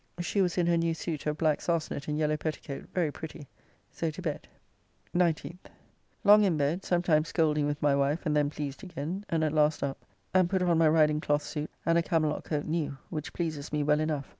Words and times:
She 0.19 0.41
was 0.41 0.57
in 0.57 0.65
her 0.65 0.77
new 0.77 0.95
suit 0.95 1.27
of 1.27 1.37
black 1.37 1.61
sarcenet 1.61 2.07
and 2.07 2.17
yellow 2.17 2.35
petticoat 2.35 2.87
very 2.91 3.11
pretty. 3.11 3.47
So 3.91 4.09
to 4.09 4.19
bed. 4.19 4.47
19th. 5.15 5.59
Long 6.23 6.43
in 6.43 6.57
bed, 6.57 6.83
sometimes 6.83 7.27
scolding 7.27 7.67
with 7.67 7.79
my 7.83 7.95
wife, 7.95 8.25
and 8.25 8.35
then 8.35 8.49
pleased 8.49 8.83
again, 8.83 9.25
and 9.29 9.43
at 9.43 9.53
last 9.53 9.83
up, 9.83 10.03
and 10.33 10.49
put 10.49 10.63
on 10.63 10.79
my 10.79 10.89
riding 10.89 11.21
cloth 11.21 11.43
suit, 11.43 11.69
and 11.85 11.99
a 11.99 12.01
camelott 12.01 12.45
coat 12.45 12.65
new, 12.65 12.97
which 13.11 13.31
pleases 13.31 13.71
me 13.71 13.83
well 13.83 13.99
enough. 13.99 14.25